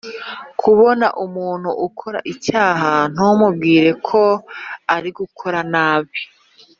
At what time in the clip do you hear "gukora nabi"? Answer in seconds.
5.19-6.17